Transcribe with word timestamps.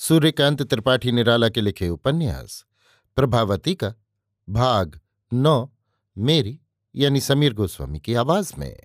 सूर्यकांत 0.00 0.62
त्रिपाठी 0.62 1.12
निराला 1.12 1.48
के 1.48 1.60
लिखे 1.60 1.88
उपन्यास, 1.88 2.66
प्रभावती 3.16 3.74
का 3.74 3.94
भाग 4.48 5.00
नौ, 5.32 5.72
मेरी, 6.18 6.60
यानी 6.96 7.20
समीर 7.20 7.54
गोस्वामी 7.54 8.00
की 8.00 8.14
आवाज़ 8.14 8.52
में। 8.58 8.80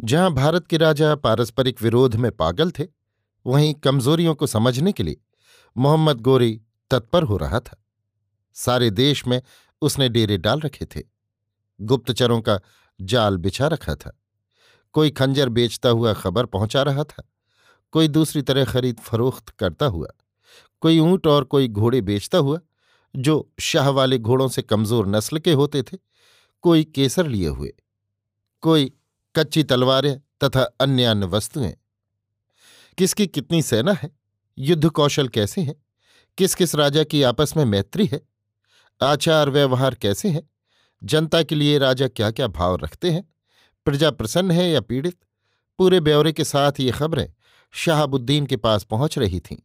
जहाँ 0.00 0.32
भारत 0.32 0.66
के 0.66 0.76
राजा 0.76 1.14
पारस्परिक 1.14 1.82
विरोध 1.82 2.16
में 2.16 2.32
पागल 2.32 2.70
थे, 2.70 2.86
वहीं 3.46 3.74
कमजोरियों 3.74 4.34
को 4.34 4.46
समझने 4.46 4.92
के 4.92 5.02
लिए 5.02 5.16
मोहम्मद 5.76 6.20
गोरी 6.20 6.62
तत्पर 6.90 7.22
हो 7.22 7.36
रहा 7.36 7.60
था। 7.60 7.84
सारे 8.54 8.90
देश 8.90 9.26
में 9.26 9.42
उसने 9.82 10.08
डेरे 10.08 10.38
डाल 10.38 10.60
रखे 10.60 10.84
थे। 10.84 11.02
गुप्तचरों 11.80 12.40
का 12.40 12.60
जाल 13.00 13.36
बिछा 13.36 13.66
रखा 13.66 13.94
था। 13.94 14.20
कोई 14.92 15.10
खंजर 15.10 15.48
बेचता 15.48 15.88
हुआ 15.88 16.12
खबर 16.12 16.46
पहुँचा 16.46 16.82
रहा 16.82 17.04
था। 17.04 17.28
कोई 17.92 18.08
दूसरी 18.08 18.42
तरह 18.42 18.64
खरीद 18.64 19.00
फरोख्त 19.00 19.48
करता 19.48 19.86
हुआ, 19.86 20.08
कोई 20.82 20.98
ऊँट 20.98 21.26
और 21.26 21.44
कोई 21.44 21.68
घोड़े 21.68 22.00
बेचता 22.00 22.38
हुआ, 22.38 22.60
जो 23.14 23.52
शाह 23.60 23.88
वाले 23.88 24.18
घोड़ों 24.18 24.48
से 24.48 24.62
कमज़ोर 24.62 25.06
नस्ल 25.06 25.38
के 25.38 25.52
होते 25.52 25.82
थे, 25.82 25.98
कोई 26.62 26.84
केसर 26.84 27.26
लिए 27.26 27.48
हुए, 27.48 27.72
कोई 28.62 28.92
कच्ची 29.34 29.62
तलवारें 29.62 30.18
तथा 30.44 30.62
अन्य 30.80 31.04
अन्य 31.04 31.26
वस्तुएँ। 31.26 31.74
किसकी 32.98 33.26
कितनी 33.26 33.62
सेना 33.62 33.92
है, 33.92 34.10
युद्ध 34.58 34.88
कौशल 34.88 35.28
कैसे 35.28 35.60
हैं, 35.60 35.74
किस 36.38 36.54
किस 36.54 36.74
राजा 36.74 37.04
की 37.04 37.22
आपस 37.22 37.56
में 37.56 37.64
मैत्री 37.64 38.06
है, 38.06 38.20
आचार 39.02 39.50
व्यवहार 39.50 39.94
कैसे 39.94 40.28
हैं, 40.28 40.50
जनता 41.02 41.42
के 41.42 41.54
लिए 41.54 41.78
राजा 41.78 42.08
क्या 42.08 42.30
क्या 42.30 42.46
भाव 42.48 42.76
रखते 42.76 43.10
हैं, 43.10 43.24
प्रजा 43.86 44.10
प्रसन्न 44.10 44.50
है 44.50 44.70
या 44.70 44.80
पीड़ित, 44.80 45.16
पूरे 45.78 46.00
ब्यौरे 46.00 46.32
के 46.32 46.44
साथ 46.44 46.80
ये 46.80 46.90
खबरें 46.90 47.32
शहाबुद्दीन 47.76 48.46
के 48.46 48.56
पास 48.56 48.84
पहुँच 48.84 49.18
रही 49.18 49.40
थीं। 49.40 49.56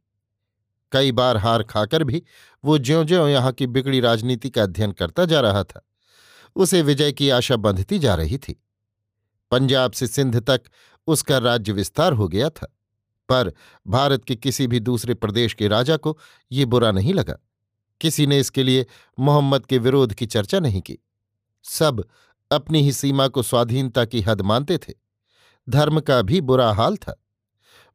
कई 0.92 1.12
बार 1.12 1.38
हार 1.38 1.64
खाकर 1.64 2.04
भी 2.04 2.22
वो 2.64 2.78
ज्यो 2.78 3.04
ज्यो 3.04 3.28
यहाँ 3.28 3.52
की 3.52 3.68
बिगड़ी 3.68 4.00
राजनीति 4.00 4.50
का 4.50 4.64
अध्ययन 4.64 4.92
करता 4.92 5.26
जा 5.26 5.40
रहा 5.42 5.64
था, 5.64 5.82
उसे 6.56 6.82
विजय 6.82 7.12
की 7.12 7.30
आशा 7.30 7.56
बंधती 7.56 8.00
जा 8.00 8.16
रही 8.16 8.38
थी। 8.38 8.62
पंजाब 9.52 9.92
से 9.92 10.08
सिंध 10.08 10.40
तक 10.42 10.62
उसका 11.08 11.38
राज्य 11.38 11.72
विस्तार 11.72 12.14
हो 12.14 12.28
गया 12.28 12.50
था, 12.50 12.68
पर 13.30 13.54
भारत 13.88 14.26
के 14.26 14.36
किसी 14.36 14.68
भी 14.68 14.80
दूसरे 14.80 15.14
प्रदेश 15.14 15.54
के 15.54 15.68
राजा 15.68 15.98
को 15.98 16.18
ये 16.52 16.66
बुरा 16.66 16.92
नहीं 16.92 17.14
लगा। 17.14 17.38
किसी 18.02 18.28
ने 18.28 18.40
इसके 18.40 18.64
लिए 18.64 18.86
मोहम्मद 19.20 19.66
के 19.66 19.78
विरोध 19.78 20.14
की 20.14 20.26
चर्चा 20.26 20.60
नहीं 20.60 20.82
की। 20.82 20.98
सब 21.64 22.04
अपनी 22.52 22.82
ही 22.82 22.92
सीमा 22.92 23.28
को 23.28 23.44
स्वाधीनता 23.44 24.06
की 24.06 24.22
हद 24.22 24.42
मानते 24.42 24.78
थे। 24.78 24.94
धर्म 25.70 26.00
का 26.00 26.22
भी 26.22 26.42
बुरा 26.42 26.72
हाल 26.74 26.98
था। 26.98 27.21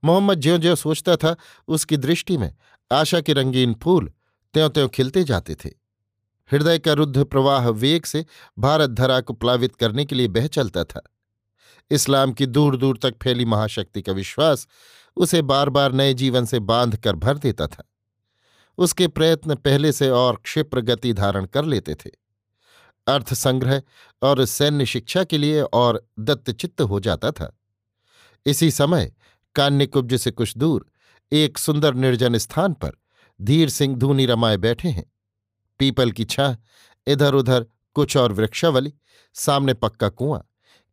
मोहम्मद 0.04 0.38
ज्यो 0.38 0.58
ज्यो 0.58 0.74
सोचता 0.74 1.16
था, 1.16 1.36
उसकी 1.68 1.96
दृष्टि 1.96 2.36
में 2.36 2.54
आशा 2.92 3.20
के 3.20 3.32
रंगीन 3.32 3.74
फूल 3.74 4.12
त्यों 4.54 4.70
त्यों 4.70 4.88
खिलते 4.88 5.24
जाते 5.24 5.54
थे। 5.54 5.68
हृदय 6.52 6.78
का 6.78 6.92
रुद्ध 6.92 7.24
प्रवाह 7.24 7.68
वेग 7.68 8.04
से 8.04 8.26
भारत 8.58 8.90
धरा 8.90 9.20
को 9.20 9.32
प्लावित 9.32 9.76
करने 9.76 10.04
के 10.04 10.14
लिए 10.14 10.28
बह 10.28 10.46
चलता 10.46 10.84
था। 10.84 11.12
इस्लाम 11.90 12.32
की 12.32 12.46
दूर 12.46 12.76
दूर 12.76 12.98
तक 13.02 13.14
फैली 13.22 13.44
महाशक्ति 13.44 14.02
का 14.02 14.12
विश्वास 14.12 14.68
उसे 15.16 15.42
बार 15.42 15.68
बार 15.68 15.92
नए 15.92 16.14
जीवन 16.14 16.44
से 16.44 16.58
बाँध 16.58 16.96
कर 16.96 17.16
भर 17.16 17.38
देता 17.38 17.66
था। 17.66 17.90
उसके 18.78 19.08
प्रयत्न 19.08 19.54
पहले 19.54 19.92
से 19.92 20.10
और 20.10 20.36
क्षिप्र 20.36 20.80
गति 20.80 21.12
धारण 21.12 21.46
कर 21.46 21.64
लेते 21.64 21.94
थे। 21.94 22.10
अर्थ 23.06 23.34
संग्रह 23.34 23.82
और 24.22 24.44
सैन्य 24.44 24.86
शिक्षा 24.86 25.24
के 25.24 25.38
लिए 25.38 25.60
और 25.60 26.08
दत्तचित्त 26.18 26.80
हो 26.80 27.00
जाता 27.00 27.30
था। 27.30 27.58
इसी 28.46 28.70
समय 28.70 29.12
कान्यकुब्ज 29.56 30.14
से 30.14 30.30
कुछ 30.30 30.56
दूर 30.56 30.86
एक 31.32 31.58
सुंदर 31.58 31.94
निर्जन 31.94 32.38
स्थान 32.38 32.72
पर 32.72 32.92
धीर 33.40 33.68
सिंह 33.68 33.96
धूनी 33.96 34.26
रमाए 34.26 34.56
बैठे 34.56 34.88
हैं। 34.88 35.04
पीपल 35.80 36.10
की 36.10 36.24
छाह 36.24 36.54
इधर 37.06 37.34
उधर 37.34 37.66
कुछ 37.96 38.16
और 38.16 38.32
वृक्षावली, 38.32 38.92
सामने 39.36 39.74
पक्का 39.74 40.08
कुआँ, 40.08 40.42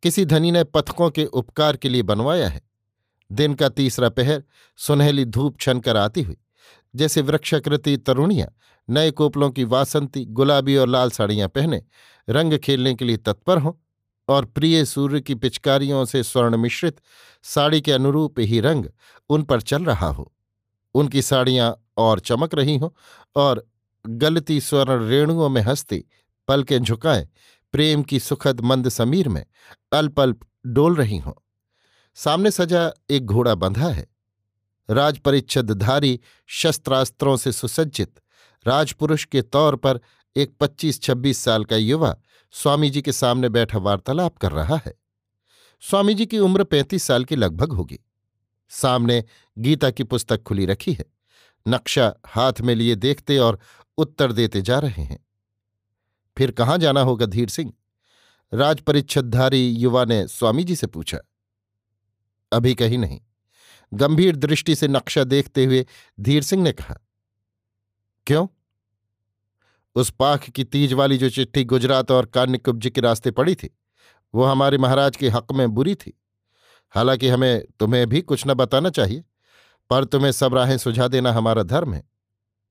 किसी 0.02 0.24
धनी 0.24 0.50
ने 0.50 0.64
पथकों 0.64 1.10
के 1.10 1.24
उपकार 1.24 1.76
के 1.76 1.88
लिए 1.88 2.02
बनवाया 2.02 2.48
है। 2.48 2.62
दिन 3.30 3.54
का 3.54 3.68
तीसरा 3.68 4.08
पहर 4.08 4.42
सुनहली 4.78 5.24
धूप 5.24 5.60
छन 5.60 5.80
कर 5.80 5.96
आती 5.96 6.22
हुई, 6.22 6.36
जैसे 6.94 7.20
वृक्षाकृति 7.20 7.96
तरुणियाँ 7.96 8.48
नए 8.88 9.10
कोपलों 9.10 9.50
की 9.50 9.64
वासंती 9.64 10.24
गुलाबी 10.24 10.76
और 10.76 10.88
लाल 10.88 11.10
साड़ियाँ 11.10 11.48
पहने 11.48 11.82
रंग 12.28 12.58
खेलने 12.58 12.94
के 12.94 13.04
लिए 13.04 13.16
तत्पर 13.16 13.58
हों। 13.58 13.72
और 14.28 14.44
प्रिय 14.44 14.84
सूर्य 14.84 15.20
की 15.20 15.34
पिचकारियों 15.34 16.04
से 16.04 16.22
स्वर्ण 16.22 16.56
मिश्रित 16.56 17.00
साड़ी 17.42 17.80
के 17.80 17.92
अनुरूप 17.92 18.34
ही 18.38 18.60
रंग 18.60 18.86
उन 19.28 19.42
पर 19.42 19.60
चल 19.60 19.84
रहा 19.84 20.06
हो। 20.06 20.32
उनकी 20.94 21.22
साड़ियाँ 21.22 21.84
और 21.96 22.20
चमक 22.20 22.54
रही 22.54 22.76
हों 22.76 22.90
और 23.36 23.66
गलती 24.06 24.60
स्वर्ण 24.60 25.08
रेणुओं 25.08 25.48
में 25.48 25.62
हंसती 25.62 26.04
पलकें 26.48 26.78
झुकाए 26.78 27.28
प्रेम 27.72 28.02
की 28.02 28.20
सुखद 28.20 28.60
मंद 28.60 28.88
समीर 28.88 29.28
में 29.28 29.46
अल्प 29.92 30.20
अल्प 30.20 30.40
डोल 30.66 30.96
रही 30.96 31.18
हों। 31.18 31.32
सामने 32.14 32.50
सजा 32.50 32.92
एक 33.10 33.26
घोड़ा 33.26 33.54
बंधा 33.54 33.88
है। 33.88 34.06
राजपरिच्छदधारी 34.90 36.20
शस्त्रास्त्रों 36.46 37.36
से 37.36 37.52
सुसज्जित 37.52 38.20
राजपुरुष 38.66 39.24
के 39.24 39.42
तौर 39.42 39.76
पर 39.76 40.00
एक 40.36 40.56
पच्चीस 40.60 41.02
छब्बीस 41.02 41.38
साल 41.38 41.64
का 41.64 41.76
युवा 41.76 42.16
स्वामी 42.50 42.90
जी 42.90 43.02
के 43.02 43.12
सामने 43.12 43.48
बैठा 43.48 43.78
वार्तालाप 43.78 44.36
कर 44.36 44.52
रहा 44.52 44.76
है। 44.86 44.94
स्वामी 45.80 46.14
जी 46.14 46.26
की 46.26 46.38
उम्र 46.38 46.64
पैंतीस 46.64 47.02
साल 47.02 47.24
की 47.24 47.36
लगभग 47.36 47.72
होगी। 47.72 47.98
सामने 48.68 49.24
गीता 49.58 49.90
की 49.90 50.04
पुस्तक 50.04 50.42
खुली 50.42 50.66
रखी 50.66 50.92
है। 50.92 51.04
नक्शा 51.68 52.14
हाथ 52.26 52.52
में 52.60 52.74
लिए 52.74 52.94
देखते 52.94 53.38
और 53.38 53.58
उत्तर 53.98 54.32
देते 54.32 54.62
जा 54.62 54.78
रहे 54.78 55.02
हैं। 55.02 55.26
फिर 56.38 56.50
कहाँ 56.50 56.78
जाना 56.78 57.00
होगा 57.00 57.26
धीर 57.26 57.48
सिंह? 57.48 57.72
राजपरिच्छदधारी 58.54 59.68
युवा 59.68 60.04
ने 60.04 60.28
स्वामी 60.28 60.64
जी 60.64 60.76
से 60.76 60.86
पूछा। 60.86 61.18
अभी 62.52 62.74
कहीं 62.74 62.98
नहीं। 62.98 63.20
गंभीर 63.94 64.36
दृष्टि 64.36 64.74
से 64.74 64.88
नक्शा 64.88 65.24
देखते 65.24 65.64
हुए 65.64 65.86
धीर 66.20 66.42
सिंह 66.42 66.62
ने 66.62 66.72
कहा, 66.72 66.98
क्यों? 68.26 68.46
उस 69.94 70.10
पाख 70.10 70.50
की 70.50 70.64
तीज 70.64 70.92
वाली 70.92 71.18
जो 71.18 71.30
चिट्ठी 71.30 71.64
गुजरात 71.64 72.10
और 72.10 72.26
कान्यकुब्ज 72.26 72.86
के 72.86 73.00
रास्ते 73.00 73.30
पड़ी 73.30 73.54
थी, 73.54 73.78
वो 74.34 74.44
हमारे 74.44 74.78
महाराज 74.78 75.16
के 75.16 75.28
हक 75.28 75.52
में 75.52 75.68
बुरी 75.70 75.94
थी। 75.94 76.20
हालाँकि 76.94 77.28
हमें 77.28 77.64
तुम्हें 77.80 78.08
भी 78.08 78.20
कुछ 78.20 78.46
न 78.46 78.54
बताना 78.54 78.90
चाहिए, 78.90 79.24
पर 79.90 80.04
तुम्हें 80.04 80.32
सब 80.32 80.54
राहें 80.54 80.78
सुझा 80.78 81.08
देना 81.08 81.32
हमारा 81.32 81.62
धर्म 81.62 81.94
है, 81.94 82.04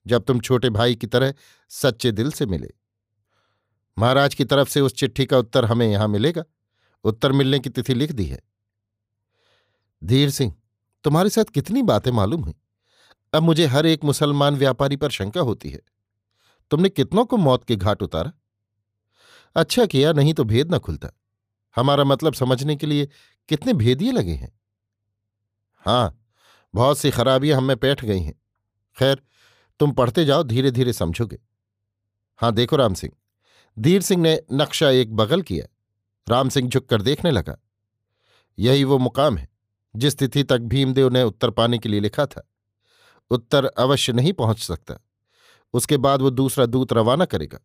जब 0.08 0.24
तुम 0.24 0.40
छोटे 0.40 0.70
भाई 0.70 0.96
की 0.96 1.08
तरह 1.08 1.34
सच्चे 1.70 2.12
दिल 2.12 2.32
से 2.32 2.46
मिले। 2.46 2.70
महाराज 4.00 4.36
की 4.36 4.46
तरफ़ 4.46 4.70
से 4.70 4.82
उस 4.82 4.94
चिट्ठी 4.94 5.26
का 5.26 5.38
उत्तर 5.38 5.66
हमें 5.66 5.88
यहाँ 5.88 6.08
मिलेगा। 6.08 6.44
उत्तर 7.04 7.32
मिलने 7.32 7.60
की 7.60 7.70
तिथि 7.70 7.94
लिख 7.94 8.12
दी 8.12 8.26
है। 8.26 8.40
धीर 10.04 10.30
सिंह, 10.30 10.56
तुम्हारे 11.04 11.30
साथ 11.30 11.44
कितनी 11.44 11.82
बातें 11.82 12.12
मालूम 12.12 12.42
हुई? 12.42 12.54
अब 13.34 13.44
मुझे 13.44 13.66
हर 13.66 13.86
एक 13.86 14.04
मुसलमान 14.04 14.56
व्यापारी 14.56 14.96
पर 14.96 15.10
शंका 15.10 15.42
होती 15.42 15.70
है। 15.70 15.80
तुमने 16.72 16.90
कितनों 16.90 17.26
को 17.26 17.38
मौत 17.38 17.64
के 17.64 17.76
घाट 17.76 18.02
उतारा? 18.02 18.32
अच्छा 19.56 19.86
किया, 19.86 20.14
नहीं 20.14 20.34
तो 20.34 20.44
भेद 20.44 20.74
न 20.74 20.78
खुलता। 20.78 21.10
हमारा 21.76 22.04
मतलब 22.04 22.34
समझने 22.34 22.76
के 22.76 22.88
लिए 22.88 23.08
कितने 23.50 23.74
भेदिए 23.74 24.12
लगे 24.12 24.32
हैं। 24.32 24.52
हाँ 25.86 26.20
बहुत 26.74 26.98
सी 26.98 27.12
खराबियाँ 27.12 27.58
हमें 27.58 27.76
बैठ 27.78 28.06
गई 28.06 28.20
हैं। 28.20 28.42
खैर, 28.98 29.22
तुम 29.80 29.92
पढ़ते 29.92 30.26
जाओ 30.26 30.44
धीरे 30.44 30.72
धीरे 30.72 30.94
समझोगे। 30.94 31.40
हाँ 32.40 32.52
देखो 32.52 32.76
राम 32.76 32.94
सिंह, 32.94 33.14
धीर 33.78 34.02
सिंह 34.02 34.22
ने 34.22 34.40
नक्शा 34.54 34.90
एक 34.90 35.16
बगल 35.16 35.42
किया। 35.42 35.66
राम 36.28 36.50
सिंह 36.50 36.70
झुककर 36.70 37.02
देखने 37.02 37.32
लगा। 37.32 37.58
यही 38.58 38.84
वो 38.84 38.98
मुकाम 38.98 39.38
है, 39.38 39.50
जिस 39.96 40.18
तिथि 40.18 40.44
तक 40.44 40.60
भीमदेव 40.60 41.10
ने 41.10 41.24
उत्तर 41.24 41.50
पाने 41.50 41.78
के 41.78 41.90
लिए 41.90 42.00
लिखा 42.00 42.26
था। 42.26 42.48
उत्तर 43.32 43.66
अवश्य 43.66 44.14
नहीं 44.14 44.34
पहुँच 44.34 44.60
सकता। 44.60 45.00
उसके 45.74 45.98
बाद 45.98 46.22
वो 46.22 46.30
दूसरा 46.30 46.66
दूत 46.66 46.94
रवाना 46.94 47.26
करेगा। 47.26 47.60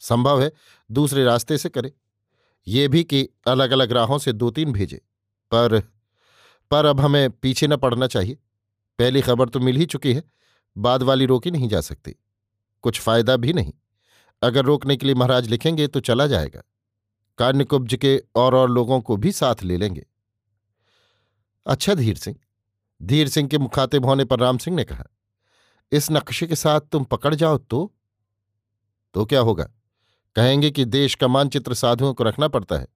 संभव 0.00 0.42
है 0.42 0.52
दूसरे 0.90 1.24
रास्ते 1.24 1.58
से 1.58 1.68
करे। 1.68 1.92
ये 2.66 2.88
भी 2.88 3.04
कि 3.04 3.28
अलग 3.46 3.70
अलग 3.70 3.92
राहों 3.92 4.18
से 4.18 4.32
दो 4.32 4.50
तीन 4.50 4.72
भेजे। 4.72 5.00
पर 5.50 5.80
पर 6.70 6.84
अब 6.84 7.00
हमें 7.00 7.30
पीछे 7.30 7.66
न 7.66 7.76
पड़ना 7.76 8.06
चाहिए। 8.06 8.38
पहली 8.98 9.20
खबर 9.20 9.48
तो 9.48 9.60
मिल 9.60 9.76
ही 9.76 9.86
चुकी 9.86 10.14
है, 10.14 10.22
बाद 10.76 11.02
वाली 11.02 11.26
रोकी 11.26 11.50
नहीं 11.50 11.68
जा 11.68 11.80
सकती। 11.80 12.16
कुछ 12.82 13.00
फ़ायदा 13.00 13.36
भी 13.36 13.52
नहीं। 13.52 13.72
अगर 14.42 14.64
रोकने 14.64 14.96
के 14.96 15.06
लिए 15.06 15.14
महाराज 15.14 15.48
लिखेंगे 15.48 15.86
तो 15.86 16.00
चला 16.00 16.26
जाएगा। 16.26 16.62
कान्यकुब्ज 17.38 17.94
के 17.94 18.22
और 18.34 18.54
और 18.54 18.70
लोगों 18.70 19.00
को 19.00 19.16
भी 19.16 19.32
साथ 19.32 19.62
ले 19.62 19.76
लेंगे। 19.76 20.06
अच्छा 21.66 21.94
धीर 21.94 22.16
सिंह। 22.16 22.36
धीर 23.02 23.28
सिंह 23.28 23.48
के 23.48 23.58
मुखातिब 23.58 24.04
होने 24.04 24.24
पर 24.24 24.38
राम 24.38 24.58
सिंह 24.58 24.76
ने 24.76 24.84
कहा 24.84 25.06
इस 25.92 26.10
नक्शे 26.10 26.46
के 26.46 26.56
साथ 26.56 26.80
तुम 26.80 27.04
पकड़ 27.04 27.34
जाओ 27.34 27.58
तो? 27.58 27.94
तो 29.14 29.24
क्या 29.24 29.40
होगा? 29.40 29.64
कहेंगे 30.36 30.70
कि 30.70 30.84
देश 30.84 31.14
का 31.14 31.28
मानचित्र 31.28 31.74
साधुओं 31.74 32.14
को 32.14 32.24
रखना 32.24 32.48
पड़ता 32.48 32.76
है। 32.76 32.88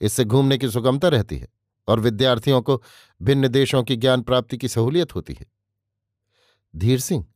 इससे 0.00 0.24
घूमने 0.24 0.58
की 0.58 0.70
सुगमता 0.70 1.08
रहती 1.08 1.38
है 1.38 1.48
और 1.88 2.00
विद्यार्थियों 2.00 2.62
को 2.62 2.82
भिन्न 3.22 3.48
देशों 3.48 3.82
की 3.82 3.96
ज्ञान 3.96 4.22
प्राप्ति 4.22 4.56
की 4.56 4.68
सहूलियत 4.68 5.14
होती 5.14 5.32
है। 5.32 5.46
धीर 6.76 7.00
सिंह, 7.00 7.26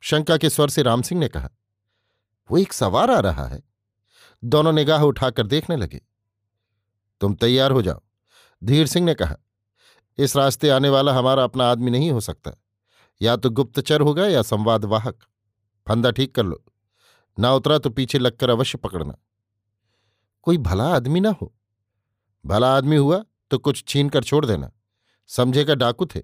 शंका 0.00 0.36
के 0.36 0.50
स्वर 0.50 0.68
से 0.68 0.82
राम 0.82 1.02
सिंह 1.02 1.20
ने 1.20 1.28
कहा, 1.28 1.50
वो 2.50 2.58
एक 2.58 2.72
सवार 2.72 3.10
आ 3.10 3.20
रहा 3.20 3.46
है। 3.46 3.62
दोनों 4.44 4.72
निगाह 4.72 5.02
उठाकर 5.02 5.46
देखने 5.46 5.76
लगे। 5.76 6.00
तुम 7.20 7.34
तैयार 7.34 7.70
हो 7.70 7.82
जाओ। 7.82 8.00
धीर 8.64 8.86
सिंह 8.86 9.06
ने 9.06 9.14
कहा, 9.14 9.36
इस 10.18 10.36
रास्ते 10.36 10.68
आने 10.68 10.88
वाला 10.88 11.12
हमारा 11.12 11.44
अपना 11.44 11.64
आदमी 11.64 11.90
नहीं 11.90 12.10
हो 12.10 12.20
सकता। 12.20 12.52
या 13.22 13.36
तो 13.36 13.50
गुप्तचर 13.50 14.00
होगा 14.00 14.26
या 14.26 14.42
संवादवाहक। 14.42 15.18
फंदा 15.88 16.10
ठीक 16.10 16.34
कर 16.34 16.46
लो। 16.46 16.64
ना 17.38 17.52
उतरा 17.52 17.78
तो 17.78 17.90
पीछे 17.90 18.18
लगकर 18.18 18.50
अवश्य 18.50 18.78
पकड़ना। 18.78 19.18
कोई 20.42 20.58
भला 20.58 20.84
आदमी 20.84 21.20
ना 21.20 21.30
हो। 21.42 21.54
भला 22.46 22.76
आदमी 22.76 22.96
हुआ 22.96 23.24
तो 23.50 23.58
कुछ 23.58 23.84
छीन 23.88 24.08
कर 24.08 24.24
छोड़ 24.24 24.46
देना। 24.46 24.72
समझेगा 25.26 25.74
डाकू 25.74 26.06
थे। 26.06 26.22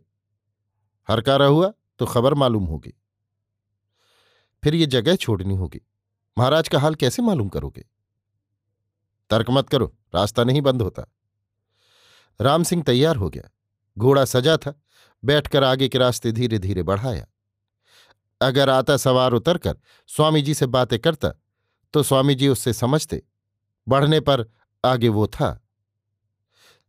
हरकारा 1.09 1.47
हुआ 1.47 1.73
तो 1.99 2.07
खबर 2.07 2.35
मालूम 2.35 2.65
होगी। 2.65 3.01
फिर 4.65 4.75
ये 4.75 4.87
जगह 4.87 5.17
छोड़नी 5.17 5.57
होगी। 5.57 5.81
महाराज 6.39 6.69
का 6.69 6.79
हाल 6.79 6.95
कैसे 6.95 7.23
मालूम 7.23 7.49
करोगे? 7.49 7.85
तर्क 9.31 9.47
मत 9.51 9.69
करो, 9.69 9.97
रास्ता 10.15 10.45
नहीं 10.45 10.61
बंद 10.61 10.83
होता। 10.83 11.07
राम 12.41 12.63
सिंह 12.63 12.83
तैयार 12.83 13.17
हो 13.17 13.31
गया। 13.31 13.51
घोड़ा 13.99 14.25
सजा 14.25 14.57
था। 14.57 14.81
बैठकर 15.25 15.65
आगे 15.65 15.89
के 15.89 15.99
रास्ते 15.99 16.33
धीरे 16.33 16.59
धीरे 16.59 16.83
बढ़ाया। 16.83 17.27
अगर 18.41 18.71
आता 18.71 18.97
सवार 18.97 19.33
उतरकर 19.33 19.77
स्वामी 20.09 20.43
जी 20.43 20.55
से 20.55 20.67
बातें 20.69 20.99
करता 20.99 21.29
तो 21.95 22.03
स्वामी 22.03 22.35
जी 22.35 22.49
उससे 22.49 22.73
समझते, 22.73 23.23
बढ़ने 23.87 24.21
पर 24.21 24.45
आगे 24.85 25.09
वो 25.09 25.27
था। 25.27 25.61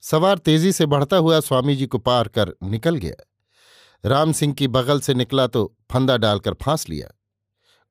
सवार 0.03 0.37
तेज़ी 0.37 0.71
से 0.71 0.85
बढ़ता 0.85 1.17
हुआ 1.17 1.39
स्वामी 1.39 1.75
जी 1.75 1.87
को 1.87 1.97
पार 1.99 2.27
कर 2.27 2.53
निकल 2.63 2.95
गया। 2.95 3.15
राम 4.03 4.31
सिंह 4.31 4.53
की 4.53 4.67
बगल 4.67 4.99
से 4.99 5.13
निकला 5.13 5.47
तो 5.47 5.65
फंदा 5.91 6.17
डालकर 6.17 6.53
फांस 6.55 6.87
लिया। 6.89 7.07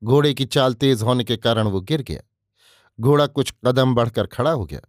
घोड़े 0.01 0.33
की 0.33 0.45
चाल 0.45 0.73
तेज 0.73 1.01
होने 1.01 1.23
के 1.23 1.37
कारण 1.37 1.67
वो 1.67 1.81
गिर 1.81 2.01
गया। 2.01 2.21
घोड़ा 2.99 3.27
कुछ 3.27 3.53
कदम 3.65 3.95
बढ़कर 3.95 4.27
खड़ा 4.27 4.51
हो 4.51 4.65
गया। 4.65 4.81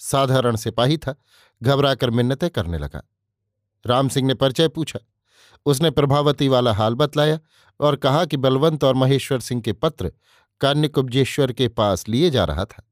साधारण 0.00 0.56
सिपाही 0.56 0.98
था, 0.98 1.14
घबराकर 1.62 2.10
मिन्नतें 2.10 2.48
करने 2.50 2.78
लगा। 2.78 3.02
राम 3.86 4.08
सिंह 4.08 4.26
ने 4.28 4.34
परिचय 4.34 4.68
पूछा। 4.68 4.98
उसने 5.66 5.90
प्रभावती 5.90 6.48
वाला 6.48 6.72
हाल 6.72 6.94
बतलाया 6.94 7.38
और 7.80 7.96
कहा 7.96 8.24
कि 8.24 8.36
बलवंत 8.36 8.84
और 8.84 8.94
महेश्वर 8.94 9.40
सिंह 9.40 9.62
के 9.62 9.72
पत्र 9.72 10.12
कान्यकुब्जेश्वर 10.60 11.52
के 11.52 11.68
पास 11.68 12.08
लिए 12.08 12.30
जा 12.30 12.44
रहा 12.44 12.64
था। 12.64 12.82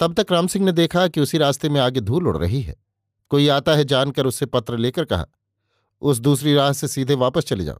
तब 0.00 0.14
तक 0.14 0.32
राम 0.32 0.46
सिंह 0.46 0.64
ने 0.64 0.72
देखा 0.72 1.08
कि 1.08 1.20
उसी 1.20 1.38
रास्ते 1.38 1.68
में 1.68 1.80
आगे 1.80 2.00
धूल 2.00 2.28
उड़ 2.28 2.36
रही 2.36 2.60
है। 2.62 2.76
कोई 3.30 3.48
आता 3.48 3.74
है 3.74 3.84
जानकर 3.84 4.26
उससे 4.26 4.46
पत्र 4.46 4.78
लेकर 4.78 5.04
कहा, 5.04 5.26
उस 6.02 6.18
दूसरी 6.18 6.54
राह 6.54 6.72
से 6.72 6.88
सीधे 6.88 7.14
वापस 7.14 7.44
चले 7.44 7.64
जाओ। 7.64 7.78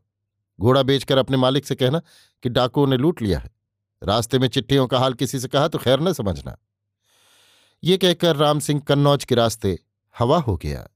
घोड़ा 0.61 0.83
बेचकर 0.83 1.19
अपने 1.19 1.37
मालिक 1.37 1.67
से 1.67 1.75
कहना 1.75 2.01
कि 2.43 2.49
डाकुओं 2.49 2.87
ने 2.87 2.97
लूट 2.97 3.23
लिया 3.23 3.39
है। 3.39 3.51
रास्ते 4.03 4.39
में 4.39 4.49
चिट्ठियों 4.49 4.87
का 4.87 4.99
हाल 4.99 5.15
किसी 5.15 5.41
से 5.41 5.49
कहा 5.49 5.69
तो 5.69 5.79
खैर 5.79 6.01
न 6.01 6.13
समझना। 6.13 6.57
ये 7.85 7.97
कहकर 7.97 8.37
राम 8.37 8.59
सिंह 8.59 8.81
कन्नौज 8.81 9.25
के 9.25 9.35
रास्ते 9.35 9.79
हवा 10.19 10.39
हो 10.39 10.57
गया। 10.57 10.89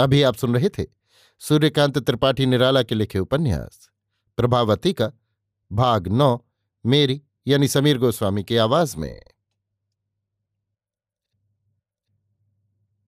अभी 0.00 0.22
आप 0.22 0.34
सुन 0.34 0.54
रहे 0.54 0.68
थे 0.68 0.86
सूर्यकांत 1.38 1.98
त्रिपाठी 1.98 2.46
निराला 2.46 2.82
के 2.82 2.94
लिखे 2.94 3.18
उपन्यास। 3.18 3.88
प्रभावती 4.36 4.92
का 4.92 5.12
भाग 5.72 6.08
नौ, 6.08 6.46
मेरी 6.86 7.22
यानी 7.46 7.68
समीर 7.68 7.98
गोस्वामी 7.98 8.44
की 8.44 8.56
आवाज़ 8.56 8.96
में। 8.96 9.22